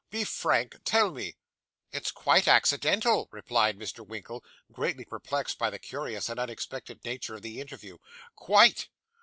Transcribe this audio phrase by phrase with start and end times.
[0.09, 0.77] Be frank.
[0.83, 1.35] Tell me.'
[1.91, 4.03] 'It's quite accidental,' replied Mr.
[4.03, 7.99] Winkle, greatly perplexed by the curious and unexpected nature of the interview.
[8.35, 8.87] 'Quite.